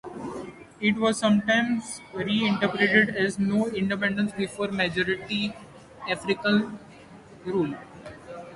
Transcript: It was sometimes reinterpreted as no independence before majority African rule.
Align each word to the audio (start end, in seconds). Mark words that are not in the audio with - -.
It 0.81 0.97
was 0.97 1.19
sometimes 1.19 2.01
reinterpreted 2.11 3.15
as 3.15 3.37
no 3.37 3.67
independence 3.67 4.31
before 4.31 4.69
majority 4.69 5.55
African 6.09 6.79
rule. 7.45 7.75